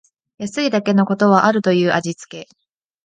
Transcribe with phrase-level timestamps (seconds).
[0.39, 2.47] 安いだけのことはあるという味つけ